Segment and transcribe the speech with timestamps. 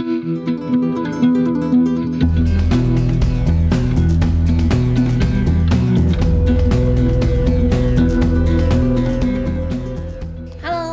[0.00, 0.08] Hello，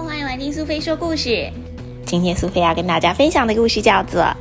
[0.04, 1.50] 欢迎来听苏菲说故事。
[2.06, 4.24] 今天苏菲要跟大家分享的故事叫做《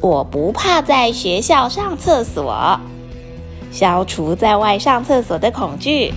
[0.00, 2.78] 我不怕在学校上厕所》，
[3.76, 6.14] 消除在外上厕所的恐惧。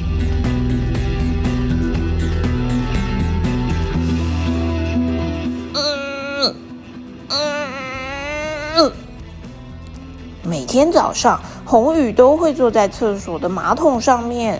[10.73, 14.59] 天早上，红宇都会坐在厕所的马桶上面，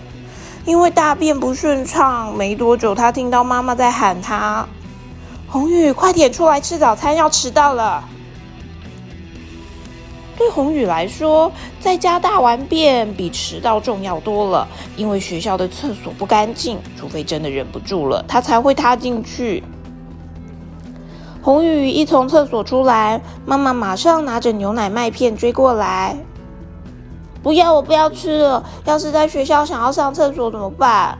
[0.64, 2.32] 因为大便不顺畅。
[2.36, 4.64] 没多久，他听到妈妈在喊他
[5.50, 8.04] ：“红宇，快点出来吃早餐，要迟到了。”
[10.38, 11.50] 对红宇来说，
[11.80, 19.64] 在家大完便比迟到重要多了，因为学校的厕所不干净，除非真的忍不住了，他才会踏进去。
[21.44, 26.16] 红宇一从厕所出来，妈妈马上拿着牛奶麦片追过来。
[27.42, 28.64] 不要，我不要吃了。
[28.86, 31.18] 要是在学校想要上厕所怎么办？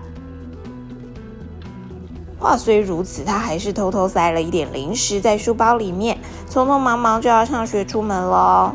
[2.38, 6.16] 话虽如此，他还是偷偷塞了一点零食在书包里面，
[6.50, 8.74] 匆匆忙忙就要上学出门了。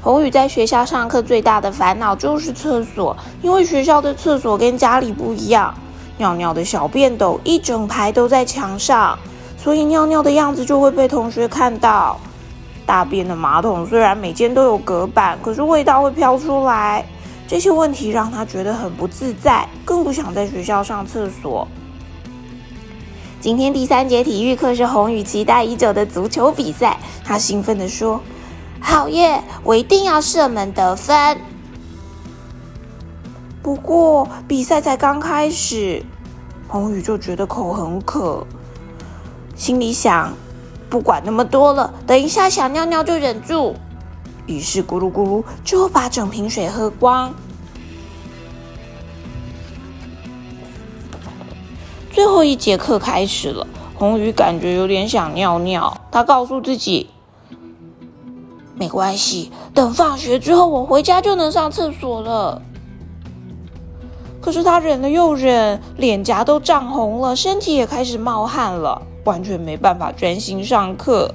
[0.00, 5.74] 红宇在学校上课最大的烦恼就是厕所，因为学校的厕所跟家里不一样，
[6.16, 9.18] 尿尿的小便斗一整排都在墙上。
[9.64, 12.20] 所以尿尿的样子就会被同学看到。
[12.84, 17.02] 大便的马桶虽然每间都有隔板，可是味道会飘出来。
[17.48, 21.66] 这些问题让他觉得很不自在，更不想在学校上厕所。
[23.40, 28.20] 今天第三节体育课是红宇期待已久的足球比赛，他兴奋地说
[28.80, 29.42] ：“好耶！
[29.62, 31.38] 我一定要射门得分。”
[33.62, 36.02] 不过比赛才刚开始，
[36.68, 38.46] 红宇就觉得口很渴。
[39.54, 40.32] 心里想，
[40.90, 43.74] 不管那么多了，等一下想尿尿就忍住。
[44.46, 47.32] 于是咕噜咕噜就把整瓶水喝光。
[52.10, 56.00] 最后一节课开始了，红鱼感觉有点想尿尿。
[56.10, 57.10] 他告诉自己，
[58.74, 62.60] 没关系，等放学之后我回家就能上厕所了。
[64.40, 69.00] 可是他忍了又忍，脸颊都涨红了，身体也开始冒汗了。
[69.24, 71.34] 完全没办法专心上课，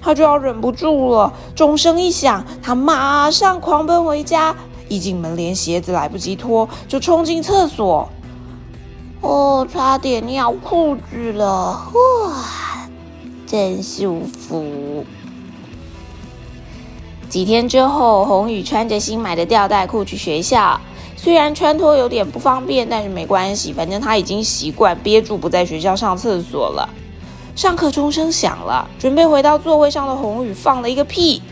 [0.00, 1.32] 他就要忍不住了。
[1.54, 4.54] 钟声一响，他马上狂奔回家，
[4.88, 8.08] 一进门连鞋子来不及脱，就冲进厕所。
[9.20, 12.88] 哦，差点尿裤子了，哇，
[13.46, 15.04] 真舒服。
[17.28, 20.80] 几天之后，红宇穿着新买的吊带裤去学校，
[21.16, 26.88] 虽然穿脱有点不方便，但是没关系，反正他已经习惯憋住不在学校上厕所了。
[27.54, 31.42] 上课钟声响了，准备回到座位上的红宇放了一个屁。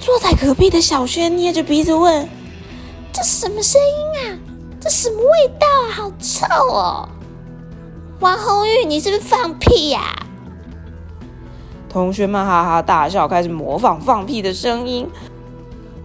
[0.00, 2.28] 坐在隔壁的小轩捏着鼻子问
[3.12, 4.38] ：“这什么声音啊？
[4.80, 5.86] 这什么味道啊？
[5.94, 7.08] 好臭哦！”
[8.18, 10.00] 王红宇，你是不是放屁呀？
[11.88, 15.08] 同学们哈哈大笑，开始模仿放屁的声音。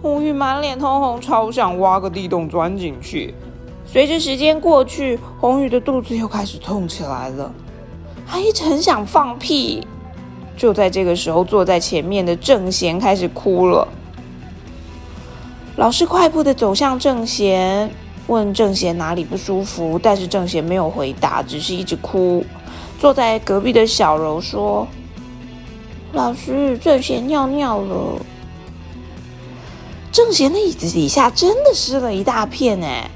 [0.00, 3.34] 红宇满脸通红，超想挖个地洞钻进去。
[3.86, 7.50] 随着时间过去，红宇的肚子又开始痛起来了。
[8.26, 9.86] 他一直很想放屁。
[10.56, 13.86] 就在这个时候，坐在前面的郑贤开始哭了。
[15.76, 17.90] 老师快步的走向郑贤，
[18.26, 22.44] 问郑贤哪里不舒服，但是郑贤没有回答，只是一直哭。
[22.98, 24.88] 坐在隔壁的小柔说
[26.12, 28.18] ：“老师，郑贤尿尿了。”
[30.10, 33.10] 郑贤的椅子底下真的湿了一大片哎。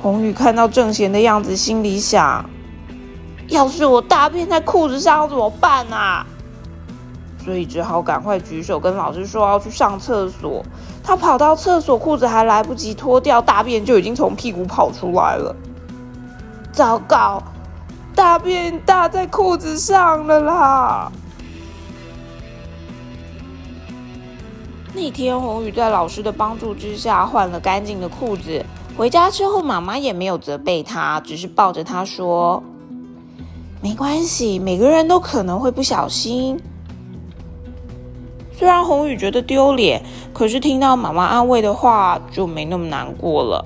[0.00, 2.48] 红宇看到正贤的样子，心里想：
[3.48, 6.24] 要是我大便在裤子上怎么办啊？
[7.44, 10.64] 所以只好赶快举手跟老师说要去上厕所。
[11.02, 15.56] 他跑到厕所，裤子还来不及脱掉，大便就已经从屁股跑出来了。
[16.70, 17.42] 糟糕，
[18.14, 21.10] 大便搭在裤子上了啦！
[24.94, 28.64] 那天，红宇在老师的帮助之下换了干净的裤子。
[28.98, 32.60] 回家之后，妈妈也没有责备他，只是抱着他说
[33.80, 36.58] ：“没关系，每个人都可能会不小心。”
[38.52, 40.02] 虽然红宇觉得丢脸，
[40.32, 43.64] 可是听到妈妈安慰的话，就没那么难过了。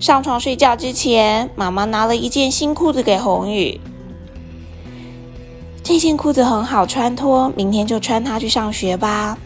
[0.00, 3.80] 上床睡觉之前，妈妈拿了一件新裤子给红宇。
[5.84, 9.38] 这件裤子很好穿脱，明天就穿它去上学吧。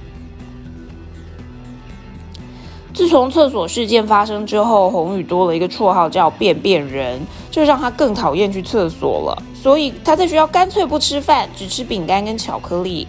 [2.98, 9.42] 自从厕所事件发生之后，红宇多了一个绰号叫“便便人”，这让他更讨厌去厕所了。
[9.54, 13.06] 所以他在学校干脆不吃饭，只吃饼干跟巧克力。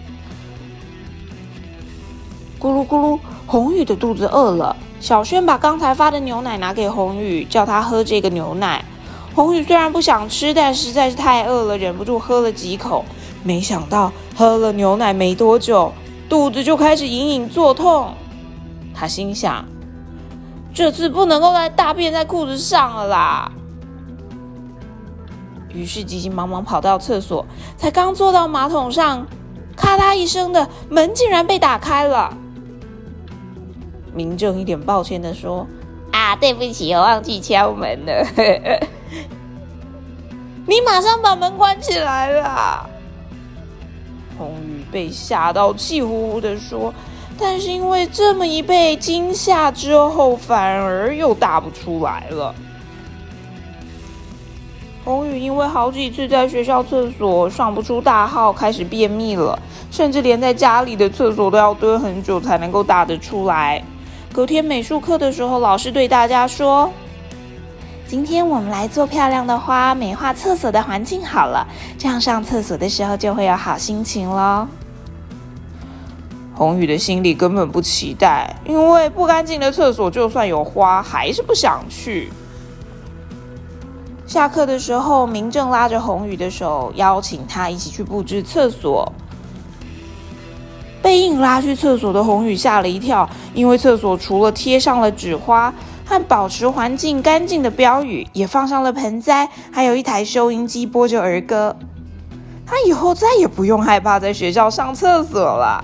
[2.60, 4.76] 咕噜咕噜，红宇的肚子饿了。
[5.00, 8.84] 小轩把刚才发的牛奶拿给红宇，叫他喝这个牛奶。
[9.34, 13.04] 红宇虽然不想吃，但实在是太饿了，忍不住喝了几口。
[13.42, 15.92] 没想到喝了牛奶没多久，
[16.28, 18.14] 肚子就开始隐隐作痛。
[18.94, 19.64] 他心想：
[20.72, 23.52] 这次不能够再大便在裤子上了啦。
[25.72, 27.46] 于是急急忙忙跑到厕所，
[27.76, 29.26] 才刚坐到马桶上，
[29.76, 32.36] 咔嗒一声的门竟然被打开了。
[34.12, 35.66] 明正一脸抱歉的说
[36.10, 38.26] ：“啊，对不起，我忘记敲门了。
[40.66, 42.90] 你马上把门关起来了。”
[44.36, 46.92] 红雨被吓到气呼呼的说
[47.40, 52.54] ：“但是因为这么一被惊吓之后，反而又大不出来了。”
[55.02, 59.58] 红宇因为好几次在学校厕所上不出大号，开始便秘了，
[59.90, 63.82] 甚至连在家里的厕所都要蹲很久才能够打得出来。
[64.32, 66.92] 隔天美术课的时候，老师对大家说
[68.06, 71.66] ：“今天我们来做漂亮的花，美化厕所的环境好了，
[71.98, 74.68] 这样上厕所的时候就会有好心情喽。”
[76.60, 82.30] 红宇的心里根本不期待，因为不干净的厕所就算有花，还是不想去。
[84.26, 89.10] 下课的时候，明正拉着红宇的手，邀请他一起去布置厕所。
[91.00, 95.72] 被硬拉去厕所的红宇吓了一跳，因为厕所除了贴上了纸花
[96.04, 101.74] 和保持环境干净的标语，也放上了盆栽，还有一台收音机播着儿歌。
[102.66, 105.82] 他以后再也不用害怕在学校上厕所了。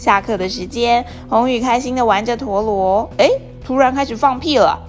[0.00, 3.28] 下课的时间，红宇开心的玩着陀螺，哎，
[3.62, 4.80] 突然开始放屁了。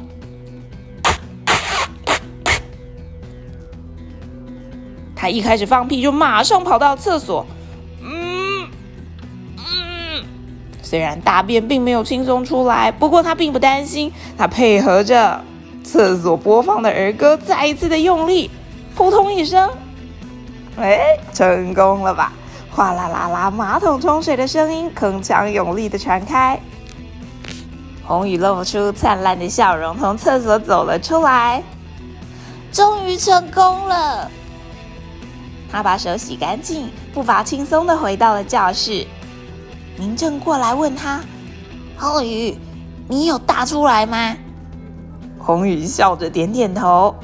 [5.13, 7.45] 他一开始放屁，就马上跑到厕所。
[8.01, 8.65] 嗯
[9.57, 10.23] 嗯
[10.81, 14.09] 虽然大便并没有轻松出来，不过他并不担心。
[14.37, 15.41] 他配合着
[15.83, 18.49] 厕所播放的儿歌，再一次的用力，
[18.95, 19.69] 扑通一声，
[20.77, 21.01] 哎，
[21.33, 22.31] 成功了吧？
[22.71, 26.57] 哗啦啦啦，马桶冲水的声音铿锵有力的传开。
[28.03, 31.61] 红雨露出灿烂的笑容，从厕所走了出来，
[32.71, 34.31] 终于成功了。
[35.69, 39.05] 他把手洗干净，步伐轻松的回到了教室。
[39.97, 41.19] 明正过来问他
[41.97, 42.57] ：“红宇，
[43.07, 44.35] 你有大出来吗？”
[45.37, 47.15] 红宇笑着点点头。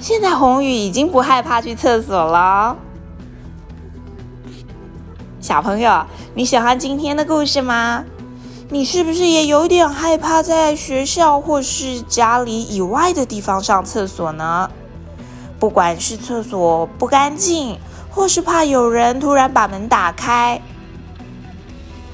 [0.00, 2.76] 现在红宇已经不害怕去厕所了。
[5.48, 6.04] 小朋友，
[6.34, 8.04] 你喜欢今天的故事吗？
[8.68, 14.70] 你是不是也有点害怕在学校或是家里以外的地方上厕所呢？
[15.58, 17.78] 不管是厕所不干净，
[18.10, 20.60] 或是怕有人突然把门打开。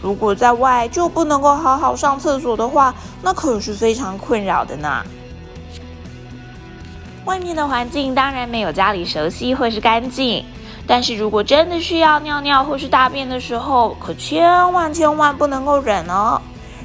[0.00, 5.02] 如果在外就不能够好好上厕所的话，那可是非常困扰的呢。
[7.24, 10.44] 外面的环境当然没有家里熟悉或是干净，
[10.86, 16.40] 但是如果真的需要尿尿或是大便的时候，可千万千万不能够忍哦。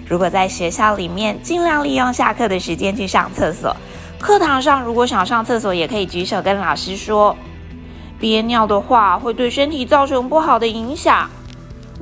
[0.07, 3.75] 如果在学校里面，尽量利用下课的时间去上厕所。
[4.19, 7.35] 课堂上如果想上厕所，也可以举手跟老师说。
[8.19, 11.29] 憋尿的话，会对身体造成不好的影响。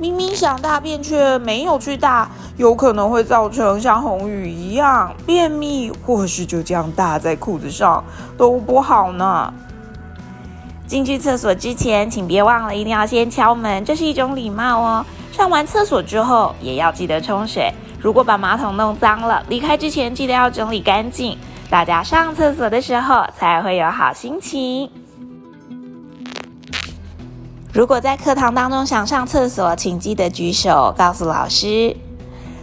[0.00, 8.02] 明明想大便却没有去大，有可能会造成像红雨一样便秘，或是就这样大在裤子上
[8.36, 9.52] 都不好呢。
[10.88, 15.04] 进去厕所之前，请别忘了一定要先敲门，这是一种礼貌哦。
[15.30, 21.36] 上完厕所之后也要记得冲水，如果把马桶弄脏了，离开之前记得要整理干净，
[21.68, 24.90] 大家上厕所的时候才会有好心情。
[27.74, 31.94] 如果在课堂当中想上厕所，请记得举手告诉老师。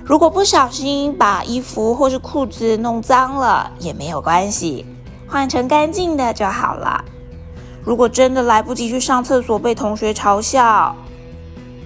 [0.04, 4.86] 如果不小心把衣服或是裤子弄脏了，也没有关系，
[5.28, 7.06] 换成干净的就好了。
[7.86, 10.96] 如果真的来不及去上厕所，被同学嘲笑，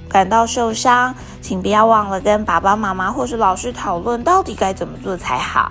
[0.10, 5.70] 感到受伤，请不要忘了跟爸爸妈妈或是老师讨论，到底该怎么做才好。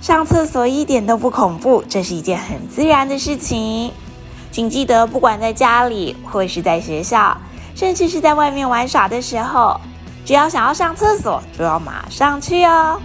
[0.00, 3.92] 上厕所一点都不恐怖，这是一件很自然的事情。
[4.50, 7.36] 请记得，不管在家里，或是在学校，
[7.74, 9.78] 甚至是在外面玩耍的时候，
[10.24, 12.98] 只要想要上厕所，就要马上去哦。